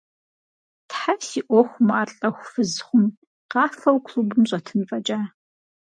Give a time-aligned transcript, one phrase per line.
[0.89, 3.05] Тхьэ, си ӏуэхум ар лӏэху фыз хъум,
[3.51, 5.19] къафэу клубым щӏэтын фӏэкӏа…